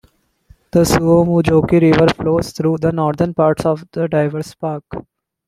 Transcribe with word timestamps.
The 0.71 0.79
Suomujoki 0.79 1.79
river 1.79 2.07
flows 2.15 2.53
through 2.53 2.77
the 2.79 2.91
northern 2.91 3.35
parts 3.35 3.67
of 3.67 3.85
the 3.91 4.07
diverse 4.07 4.55
park. 4.55 4.83